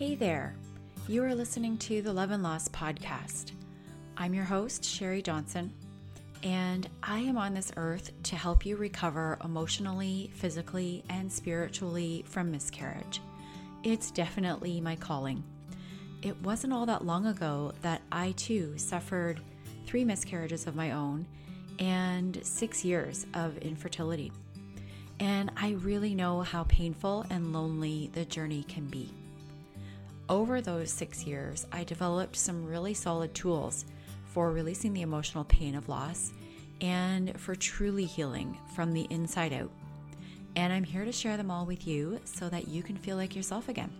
[0.00, 0.54] Hey there.
[1.08, 3.52] You are listening to the Love and Loss podcast.
[4.16, 5.74] I'm your host, Sherry Johnson,
[6.42, 12.50] and I am on this earth to help you recover emotionally, physically, and spiritually from
[12.50, 13.20] miscarriage.
[13.84, 15.44] It's definitely my calling.
[16.22, 19.42] It wasn't all that long ago that I too suffered
[19.84, 21.26] three miscarriages of my own
[21.78, 24.32] and six years of infertility.
[25.18, 29.12] And I really know how painful and lonely the journey can be.
[30.30, 33.84] Over those six years, I developed some really solid tools
[34.26, 36.32] for releasing the emotional pain of loss
[36.80, 39.72] and for truly healing from the inside out.
[40.54, 43.34] And I'm here to share them all with you so that you can feel like
[43.34, 43.90] yourself again.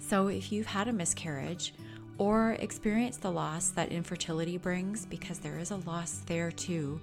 [0.00, 1.74] So, if you've had a miscarriage
[2.16, 6.98] or experienced the loss that infertility brings, because there is a loss there too,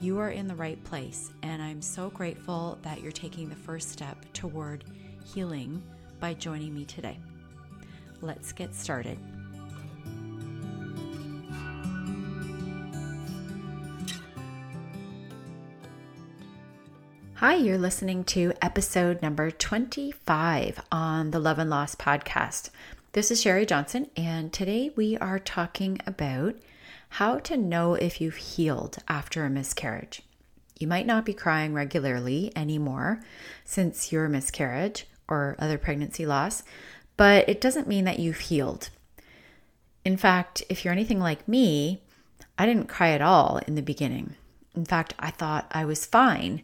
[0.00, 1.30] you are in the right place.
[1.42, 4.84] And I'm so grateful that you're taking the first step toward
[5.26, 5.82] healing
[6.20, 7.18] by joining me today.
[8.24, 9.18] Let's get started.
[17.34, 22.70] Hi, you're listening to episode number 25 on the Love and Loss podcast.
[23.12, 26.54] This is Sherry Johnson, and today we are talking about
[27.10, 30.22] how to know if you've healed after a miscarriage.
[30.78, 33.20] You might not be crying regularly anymore
[33.66, 36.62] since your miscarriage or other pregnancy loss,
[37.16, 38.90] but it doesn't mean that you've healed.
[40.04, 42.02] In fact, if you're anything like me,
[42.58, 44.34] I didn't cry at all in the beginning.
[44.74, 46.62] In fact, I thought I was fine,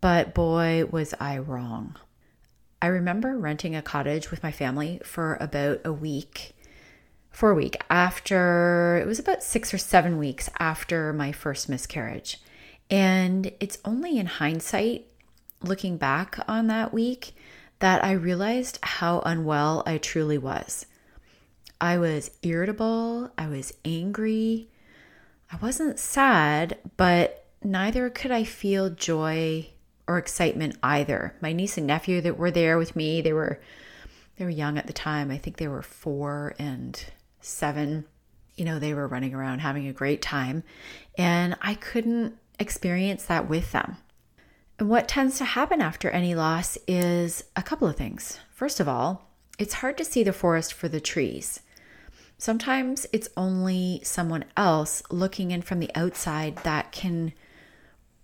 [0.00, 1.96] but boy, was I wrong.
[2.82, 6.54] I remember renting a cottage with my family for about a week,
[7.30, 12.40] for a week after, it was about six or seven weeks after my first miscarriage.
[12.90, 15.06] And it's only in hindsight,
[15.62, 17.34] looking back on that week,
[17.80, 20.86] that I realized how unwell I truly was.
[21.80, 24.68] I was irritable, I was angry.
[25.52, 29.70] I wasn't sad, but neither could I feel joy
[30.06, 31.34] or excitement either.
[31.40, 33.60] My niece and nephew that were there with me, they were
[34.36, 35.30] they were young at the time.
[35.30, 37.04] I think they were 4 and
[37.40, 38.06] 7.
[38.56, 40.62] You know, they were running around having a great time,
[41.18, 43.98] and I couldn't experience that with them.
[44.80, 48.40] And what tends to happen after any loss is a couple of things.
[48.50, 51.60] First of all, it's hard to see the forest for the trees.
[52.38, 57.34] Sometimes it's only someone else looking in from the outside that can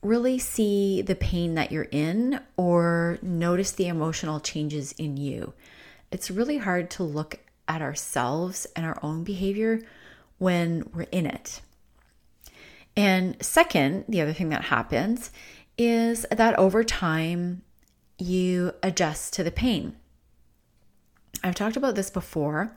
[0.00, 5.53] really see the pain that you're in or notice the emotional changes in you.
[6.11, 7.38] It's really hard to look
[7.69, 9.83] at ourselves and our own behavior
[10.38, 11.61] when we're in it.
[12.97, 15.31] And second, the other thing that happens
[15.78, 17.62] is that over time
[18.19, 19.97] you adjust to the pain.
[21.44, 22.76] I've talked about this before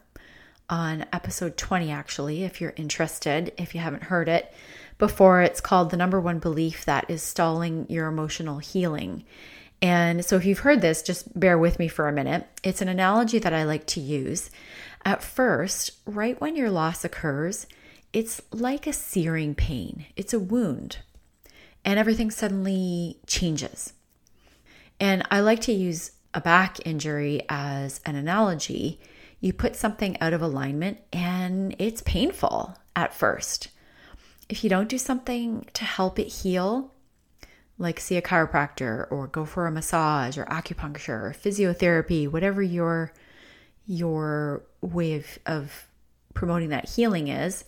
[0.70, 4.54] on episode 20, actually, if you're interested, if you haven't heard it
[4.98, 5.42] before.
[5.42, 9.24] It's called The Number One Belief That Is Stalling Your Emotional Healing.
[9.82, 12.46] And so, if you've heard this, just bear with me for a minute.
[12.64, 14.52] It's an analogy that I like to use.
[15.06, 17.66] At first, right when your loss occurs,
[18.12, 20.98] it's like a searing pain, it's a wound
[21.90, 23.94] and everything suddenly changes.
[25.00, 29.00] And I like to use a back injury as an analogy.
[29.40, 33.70] You put something out of alignment and it's painful at first.
[34.50, 36.94] If you don't do something to help it heal,
[37.80, 43.14] like see a chiropractor or go for a massage or acupuncture or physiotherapy, whatever your
[43.88, 45.88] your way of, of
[46.36, 47.66] promoting that healing is,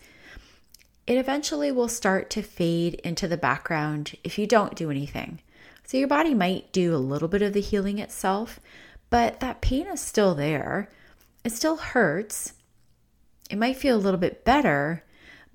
[1.06, 5.40] it eventually will start to fade into the background if you don't do anything.
[5.84, 8.60] So your body might do a little bit of the healing itself,
[9.10, 10.88] but that pain is still there.
[11.44, 12.54] It still hurts.
[13.50, 15.04] It might feel a little bit better,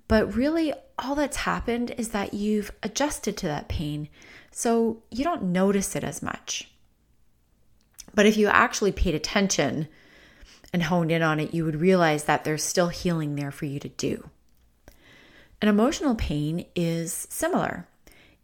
[0.08, 4.10] but really all that's happened is that you've adjusted to that pain.
[4.52, 6.70] So you don't notice it as much.
[8.14, 9.88] But if you actually paid attention
[10.74, 13.80] and honed in on it, you would realize that there's still healing there for you
[13.80, 14.30] to do.
[15.62, 17.88] An emotional pain is similar.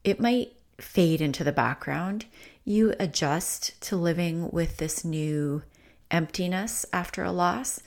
[0.03, 2.25] It might fade into the background.
[2.65, 5.63] You adjust to living with this new
[6.09, 7.81] emptiness after a loss,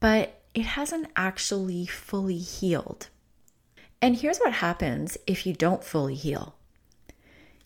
[0.00, 3.08] but it hasn't actually fully healed.
[4.02, 6.56] And here's what happens if you don't fully heal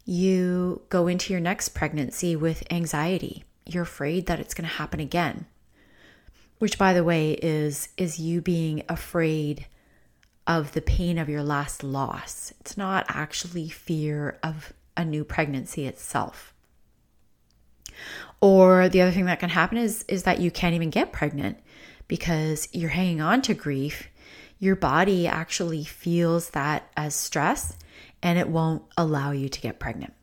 [0.05, 3.45] you go into your next pregnancy with anxiety.
[3.65, 5.47] You're afraid that it's going to happen again.
[6.59, 9.67] Which by the way is is you being afraid
[10.51, 12.53] of the pain of your last loss.
[12.59, 16.53] It's not actually fear of a new pregnancy itself.
[18.41, 21.59] Or the other thing that can happen is is that you can't even get pregnant
[22.09, 24.09] because you're hanging on to grief.
[24.59, 27.77] Your body actually feels that as stress
[28.21, 30.15] and it won't allow you to get pregnant.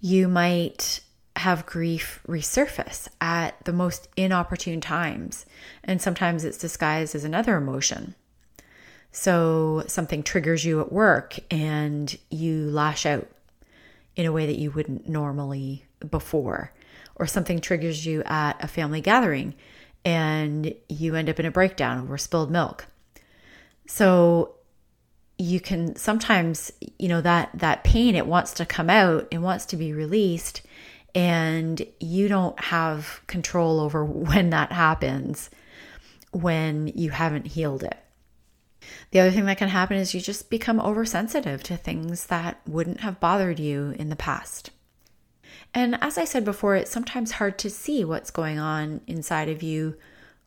[0.00, 1.00] You might
[1.34, 5.44] have grief resurface at the most inopportune times,
[5.82, 8.14] and sometimes it's disguised as another emotion.
[9.12, 13.28] So something triggers you at work and you lash out
[14.16, 16.72] in a way that you wouldn't normally before,
[17.16, 19.54] or something triggers you at a family gathering
[20.04, 22.86] and you end up in a breakdown over spilled milk.
[23.86, 24.54] So
[25.38, 29.66] you can sometimes, you know, that that pain it wants to come out, it wants
[29.66, 30.62] to be released
[31.14, 35.50] and you don't have control over when that happens
[36.32, 37.96] when you haven't healed it.
[39.10, 43.00] The other thing that can happen is you just become oversensitive to things that wouldn't
[43.00, 44.70] have bothered you in the past.
[45.74, 49.62] And as I said before, it's sometimes hard to see what's going on inside of
[49.62, 49.96] you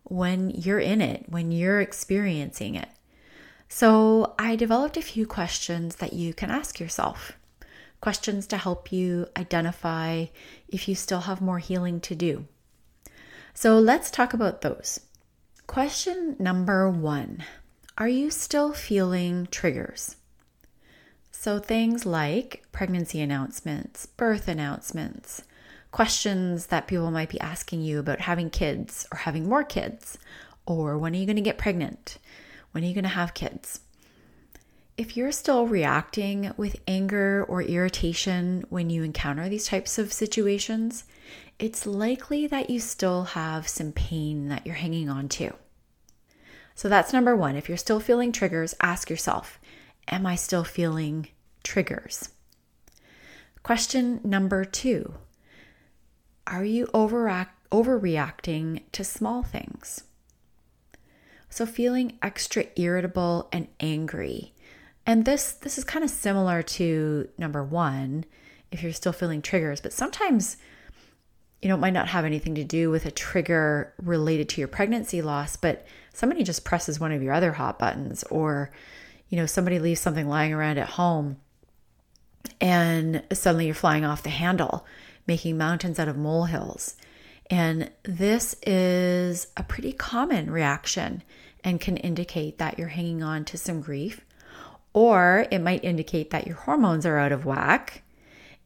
[0.03, 2.89] when you're in it, when you're experiencing it.
[3.69, 7.37] So I developed a few questions that you can ask yourself.
[8.01, 10.25] Questions to help you identify
[10.67, 12.47] if you still have more healing to do.
[13.53, 14.99] So let's talk about those.
[15.67, 17.45] Question number one
[18.01, 20.15] Are you still feeling triggers?
[21.29, 25.43] So, things like pregnancy announcements, birth announcements,
[25.91, 30.17] questions that people might be asking you about having kids or having more kids,
[30.65, 32.17] or when are you going to get pregnant?
[32.71, 33.81] When are you going to have kids?
[34.97, 41.03] If you're still reacting with anger or irritation when you encounter these types of situations,
[41.59, 45.53] it's likely that you still have some pain that you're hanging on to.
[46.81, 47.55] So that's number one.
[47.55, 49.59] If you're still feeling triggers, ask yourself
[50.07, 51.27] Am I still feeling
[51.63, 52.29] triggers?
[53.61, 55.13] Question number two
[56.47, 60.05] Are you overact, overreacting to small things?
[61.51, 64.55] So, feeling extra irritable and angry.
[65.05, 68.25] And this this is kind of similar to number 1
[68.71, 70.57] if you're still feeling triggers, but sometimes
[71.61, 74.67] you know, it might not have anything to do with a trigger related to your
[74.67, 78.71] pregnancy loss, but somebody just presses one of your other hot buttons or
[79.29, 81.37] you know, somebody leaves something lying around at home
[82.59, 84.85] and suddenly you're flying off the handle,
[85.27, 86.95] making mountains out of molehills.
[87.49, 91.23] And this is a pretty common reaction
[91.63, 94.21] and can indicate that you're hanging on to some grief,
[94.93, 98.03] or it might indicate that your hormones are out of whack,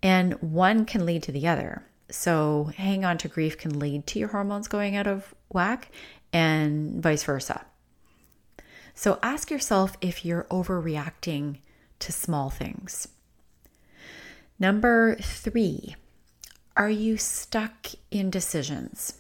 [0.02, 1.84] and one can lead to the other.
[2.16, 5.92] So, hanging on to grief can lead to your hormones going out of whack,
[6.32, 7.66] and vice versa.
[8.94, 11.58] So ask yourself if you're overreacting
[12.00, 13.10] to small things.
[14.58, 15.98] Number three,
[16.78, 19.16] are you stuck in decisions?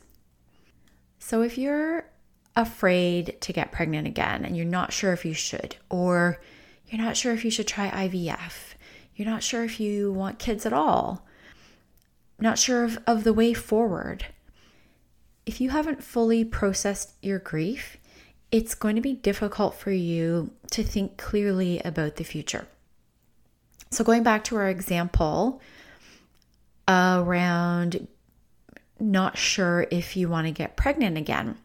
[1.19, 2.09] So if you're
[2.55, 6.39] afraid to get pregnant again and you're not sure if you should, or
[6.87, 8.73] you're not sure if you should try IVF,
[9.17, 11.25] you're not sure if you want kids at all,
[12.39, 14.25] not sure of, of the way forward.
[15.45, 17.97] If you haven't fully processed your grief,
[18.51, 22.67] it's going to be difficult for you to think clearly about the future.
[23.91, 25.61] So, going back to our example
[26.87, 28.07] around
[28.99, 31.57] not sure if you want to get pregnant again,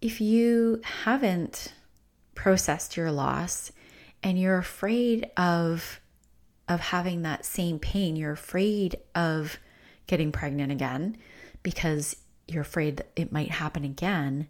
[0.00, 1.72] if you haven't
[2.34, 3.72] processed your loss
[4.22, 6.00] and you're afraid of
[6.68, 9.58] of having that same pain, you're afraid of
[10.12, 11.16] getting pregnant again
[11.62, 12.14] because
[12.46, 14.46] you're afraid it might happen again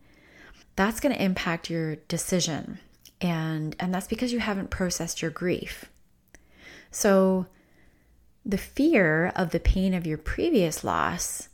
[0.76, 2.78] that's going to impact your decision.
[3.20, 5.86] And, and that's because you haven't processed your grief.
[6.90, 7.46] So,
[8.44, 11.48] the fear of the pain of your previous loss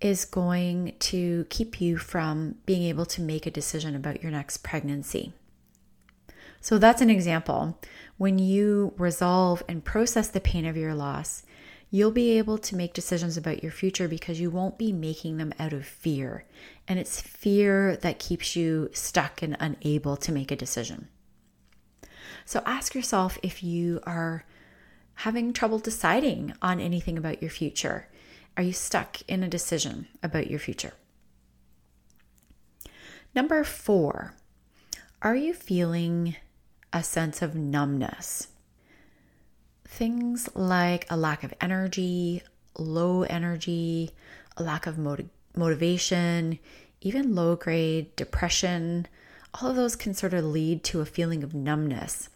[0.00, 4.58] is going to keep you from being able to make a decision about your next
[4.58, 5.32] pregnancy.
[6.60, 7.78] So, that's an example.
[8.18, 11.44] When you resolve and process the pain of your loss,
[11.90, 15.52] you'll be able to make decisions about your future because you won't be making them
[15.58, 16.44] out of fear.
[16.86, 21.08] And it's fear that keeps you stuck and unable to make a decision.
[22.44, 24.44] So ask yourself if you are
[25.14, 28.08] having trouble deciding on anything about your future.
[28.56, 30.92] Are you stuck in a decision about your future?
[33.34, 34.34] Number four,
[35.22, 36.36] are you feeling
[36.92, 38.48] a sense of numbness?
[39.90, 42.42] Things like a lack of energy,
[42.78, 44.12] low energy,
[44.56, 46.58] a lack of motiv- motivation,
[47.00, 49.08] even low grade depression,
[49.54, 52.28] all of those can sort of lead to a feeling of numbness.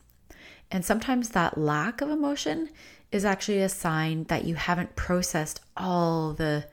[0.71, 2.71] And sometimes that lack of emotion
[3.13, 6.67] is actually a sign that you haven't processed all the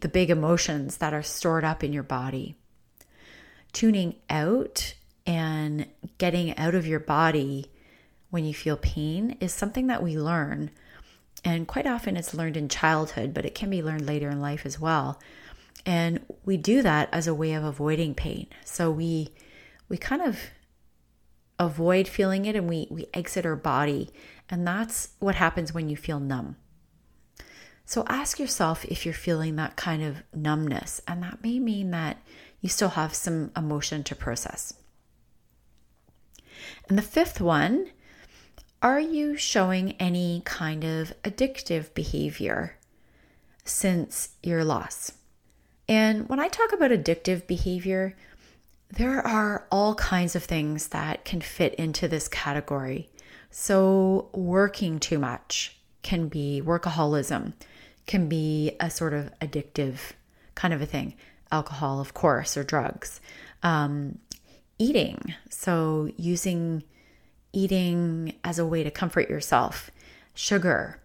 [0.00, 2.56] the big emotions that are stored up in your body.
[3.74, 4.94] Tuning out
[5.26, 5.86] and
[6.16, 7.70] getting out of your body
[8.30, 10.70] when you feel pain is something that we learn.
[11.44, 14.66] And quite often it's learned in childhood, but it can be learned later in life
[14.66, 15.20] as well.
[15.86, 18.48] And we do that as a way of avoiding pain.
[18.64, 19.32] So we
[19.88, 20.38] we kind of
[21.58, 24.10] avoid feeling it and we we exit our body.
[24.50, 26.56] And that's what happens when you feel numb.
[27.84, 32.18] So ask yourself if you're feeling that kind of numbness, and that may mean that
[32.60, 34.74] you still have some emotion to process.
[36.86, 37.88] And the fifth one
[38.82, 42.76] are you showing any kind of addictive behavior
[43.64, 45.12] since your loss?
[45.88, 48.14] And when I talk about addictive behavior,
[48.90, 53.10] there are all kinds of things that can fit into this category.
[53.50, 57.54] So, working too much can be workaholism,
[58.06, 60.12] can be a sort of addictive
[60.54, 61.14] kind of a thing.
[61.50, 63.20] Alcohol, of course, or drugs.
[63.62, 64.18] Um,
[64.78, 66.84] eating, so using
[67.52, 69.90] eating as a way to comfort yourself,
[70.34, 71.00] sugar,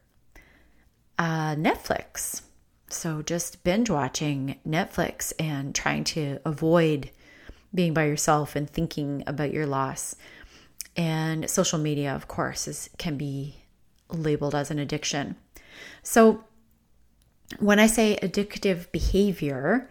[1.18, 2.42] uh, Netflix.
[2.90, 7.10] So just binge watching Netflix and trying to avoid
[7.74, 10.16] being by yourself and thinking about your loss.
[10.96, 13.56] And social media, of course, is can be
[14.10, 15.36] labeled as an addiction.
[16.04, 16.44] So
[17.60, 19.90] when I say addictive behavior,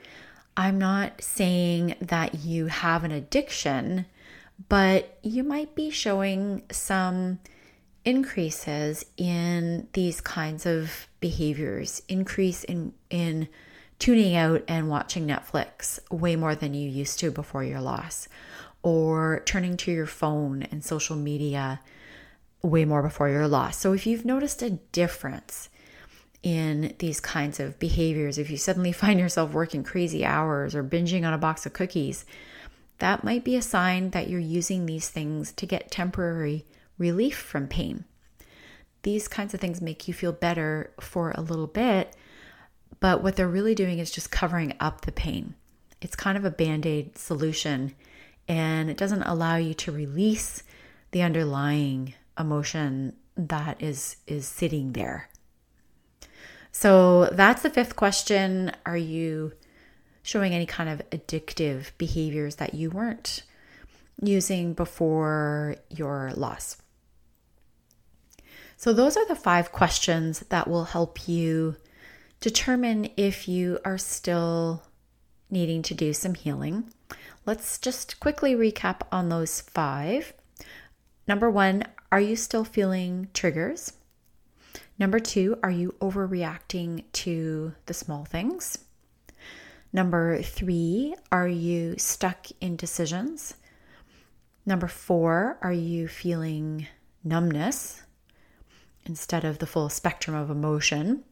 [0.56, 4.06] I'm not saying that you have an addiction,
[4.68, 7.38] but you might be showing some
[8.04, 13.48] increases in these kinds of behaviors, increase in in
[13.98, 18.28] tuning out and watching Netflix way more than you used to before your loss,
[18.82, 21.80] or turning to your phone and social media
[22.62, 23.76] way more before your loss.
[23.76, 25.68] So if you've noticed a difference
[26.42, 31.24] in these kinds of behaviors, if you suddenly find yourself working crazy hours or binging
[31.24, 32.24] on a box of cookies,
[33.02, 36.64] that might be a sign that you're using these things to get temporary
[36.98, 38.04] relief from pain.
[39.02, 42.14] These kinds of things make you feel better for a little bit,
[43.00, 45.56] but what they're really doing is just covering up the pain.
[46.00, 47.96] It's kind of a band aid solution,
[48.46, 50.62] and it doesn't allow you to release
[51.10, 55.28] the underlying emotion that is is sitting there
[56.72, 58.72] so that's the fifth question.
[58.86, 59.52] Are you
[60.22, 63.42] showing any kind of addictive behaviors that you weren't
[64.20, 66.76] using before your loss?
[68.76, 71.76] So, those are the five questions that will help you
[72.40, 74.82] determine if you are still
[75.50, 76.92] needing to do some healing.
[77.46, 80.32] Let's just quickly recap on those five.
[81.28, 83.92] Number one, are you still feeling triggers?
[84.98, 88.78] Number two, are you overreacting to the small things?
[89.92, 93.54] Number three, are you stuck in decisions?
[94.64, 96.86] Number four, are you feeling
[97.22, 98.02] numbness
[99.04, 101.24] instead of the full spectrum of emotion?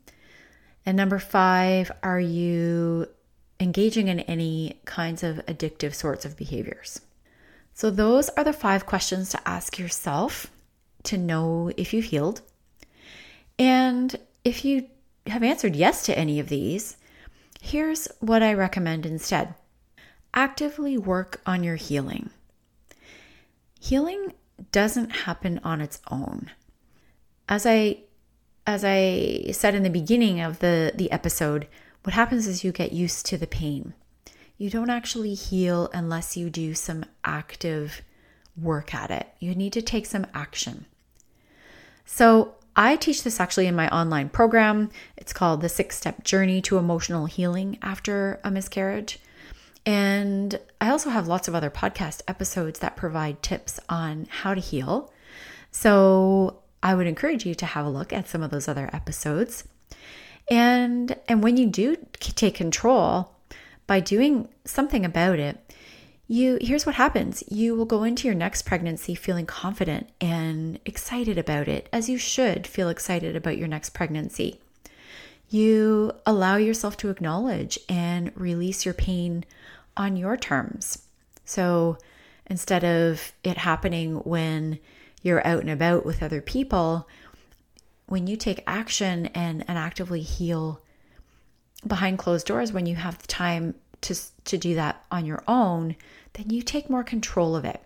[0.85, 3.07] And number five, are you
[3.59, 7.01] engaging in any kinds of addictive sorts of behaviors?
[7.73, 10.51] So, those are the five questions to ask yourself
[11.05, 12.43] to know if you've healed.
[13.59, 14.87] And if you
[15.27, 16.97] have answered yes to any of these,
[17.61, 19.55] here's what I recommend instead
[20.33, 22.31] actively work on your healing.
[23.81, 24.33] Healing
[24.73, 26.51] doesn't happen on its own.
[27.49, 27.99] As I
[28.67, 31.67] as I said in the beginning of the the episode,
[32.03, 33.95] what happens is you get used to the pain.
[34.57, 38.03] You don't actually heal unless you do some active
[38.57, 39.29] work at it.
[39.39, 40.85] You need to take some action.
[42.05, 44.91] So, I teach this actually in my online program.
[45.17, 49.19] It's called The Six Step Journey to Emotional Healing After a Miscarriage.
[49.85, 54.61] And I also have lots of other podcast episodes that provide tips on how to
[54.61, 55.13] heal.
[55.71, 59.65] So I would encourage you to have a look at some of those other episodes.
[60.51, 63.35] And and when you do take control
[63.87, 65.70] by doing something about it,
[66.31, 67.43] you here's what happens.
[67.49, 72.19] You will go into your next pregnancy feeling confident and excited about it as you
[72.19, 74.61] should feel excited about your next pregnancy.
[75.49, 79.45] You allow yourself to acknowledge and release your pain
[79.97, 81.03] on your terms.
[81.45, 81.99] So
[82.47, 84.79] instead of it happening when
[85.23, 87.09] you're out and about with other people
[88.07, 90.81] when you take action and, and actively heal
[91.85, 94.15] behind closed doors when you have the time to
[94.45, 95.97] to do that on your own
[96.35, 97.83] then you take more control of it.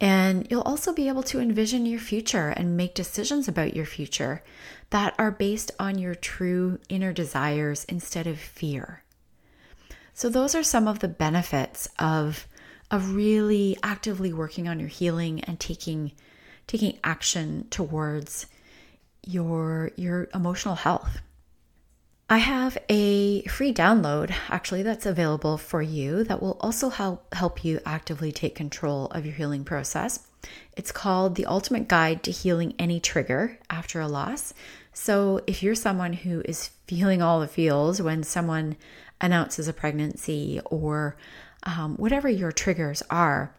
[0.00, 4.42] And you'll also be able to envision your future and make decisions about your future
[4.90, 9.02] that are based on your true inner desires instead of fear.
[10.14, 12.46] So, those are some of the benefits of,
[12.90, 16.12] of really actively working on your healing and taking,
[16.66, 18.46] taking action towards
[19.26, 21.20] your, your emotional health.
[22.32, 27.64] I have a free download actually that's available for you that will also help help
[27.64, 30.28] you actively take control of your healing process.
[30.76, 34.54] It's called The Ultimate Guide to Healing Any Trigger After a Loss.
[34.92, 38.76] So, if you're someone who is feeling all the feels when someone
[39.20, 41.16] announces a pregnancy or
[41.64, 43.56] um, whatever your triggers are,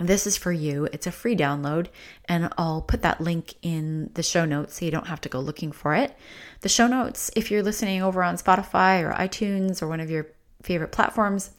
[0.00, 0.88] this is for you.
[0.92, 1.88] It's a free download,
[2.26, 5.40] and I'll put that link in the show notes so you don't have to go
[5.40, 6.16] looking for it.
[6.60, 10.28] The show notes, if you're listening over on Spotify or iTunes or one of your
[10.62, 11.50] favorite platforms,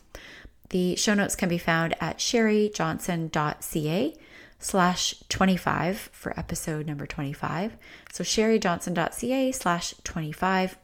[0.70, 4.16] the show notes can be found at sherryjohnson.ca
[4.60, 7.76] slash 25 for episode number 25.
[8.12, 10.78] So sherryjohnson.ca slash 25.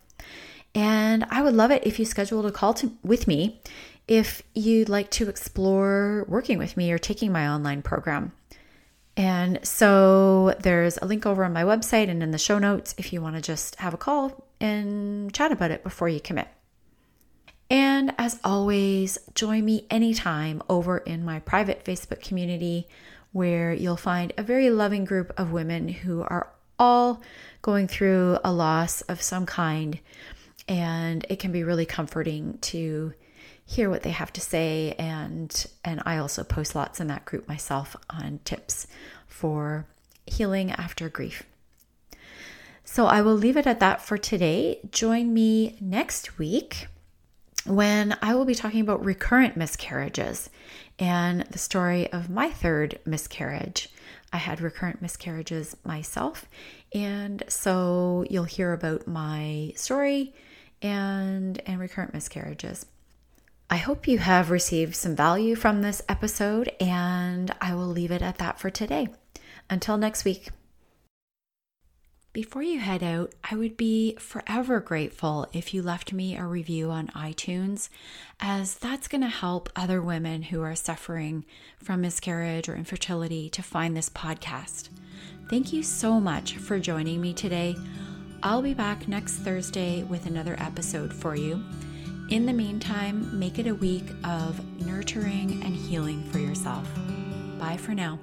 [0.74, 3.62] And I would love it if you scheduled a call to, with me
[4.07, 8.31] if you'd like to explore working with me or taking my online program.
[9.17, 13.13] And so there's a link over on my website and in the show notes if
[13.13, 16.47] you want to just have a call and chat about it before you commit.
[17.69, 22.88] And as always, join me anytime over in my private Facebook community
[23.31, 27.21] where you'll find a very loving group of women who are all
[27.62, 30.00] going through a loss of some kind.
[30.67, 33.13] And it can be really comforting to
[33.65, 37.48] hear what they have to say and and I also post lots in that group
[37.48, 38.88] myself on tips
[39.27, 39.88] for
[40.25, 41.43] healing after grief.
[42.84, 44.79] So I will leave it at that for today.
[44.91, 46.88] Join me next week
[47.65, 50.50] when I will be talking about recurrent miscarriages
[51.00, 53.89] and the story of my third miscarriage.
[54.31, 56.45] I had recurrent miscarriages myself,
[56.93, 60.35] and so you'll hear about my story
[60.81, 62.85] and and recurrent miscarriages.
[63.69, 68.21] I hope you have received some value from this episode, and I will leave it
[68.21, 69.07] at that for today.
[69.69, 70.49] Until next week.
[72.31, 76.91] Before you head out, I would be forever grateful if you left me a review
[76.91, 77.89] on iTunes,
[78.39, 81.45] as that's going to help other women who are suffering
[81.81, 84.89] from miscarriage or infertility to find this podcast.
[85.49, 87.75] Thank you so much for joining me today.
[88.43, 91.63] I'll be back next Thursday with another episode for you.
[92.29, 96.88] In the meantime, make it a week of nurturing and healing for yourself.
[97.59, 98.20] Bye for now.